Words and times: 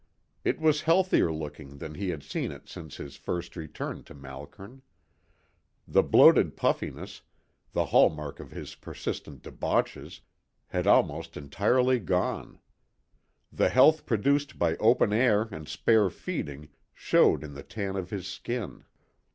It 0.43 0.59
was 0.59 0.81
healthier 0.81 1.31
looking 1.31 1.77
than 1.77 1.93
he 1.93 2.09
had 2.09 2.23
seen 2.23 2.51
it 2.51 2.67
since 2.67 2.97
his 2.97 3.15
first 3.17 3.55
return 3.55 4.03
to 4.05 4.15
Malkern. 4.15 4.81
The 5.87 6.01
bloated 6.01 6.57
puffiness, 6.57 7.21
the 7.73 7.85
hall 7.93 8.09
mark 8.09 8.39
of 8.39 8.49
his 8.49 8.73
persistent 8.73 9.43
debauches, 9.43 10.21
had 10.69 10.87
almost 10.87 11.37
entirely 11.37 11.99
gone. 11.99 12.57
The 13.53 13.69
health 13.69 14.07
produced 14.07 14.57
by 14.57 14.75
open 14.77 15.13
air 15.13 15.43
and 15.51 15.67
spare 15.67 16.09
feeding 16.09 16.69
showed 16.95 17.43
in 17.43 17.53
the 17.53 17.61
tan 17.61 17.95
of 17.95 18.09
his 18.09 18.25
skin. 18.27 18.85